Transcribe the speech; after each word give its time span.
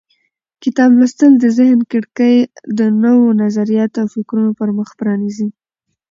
کتاب 0.63 0.89
لوستل 0.99 1.31
د 1.39 1.45
ذهن 1.57 1.79
کړکۍ 1.91 2.35
د 2.77 2.79
نوو 3.03 3.25
نظریاتو 3.41 3.97
او 4.01 4.07
فکرونو 4.13 4.51
پر 4.59 4.69
مخ 4.77 4.89
پرانیزي. 4.99 5.47